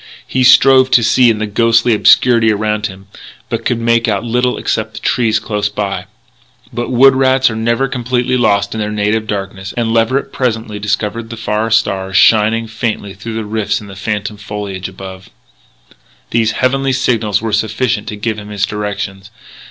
[0.25, 3.05] He strove to see in the ghostly obscurity around him,
[3.49, 6.07] but could make out little except the trees close by.
[6.73, 11.29] But wood rats are never completely lost in their native darkness; and Leverett presently discovered
[11.29, 15.29] the far stars shining faintly through rifts in the phantom foliage above.
[16.31, 19.29] These heavenly signals were sufficient to give him his directions.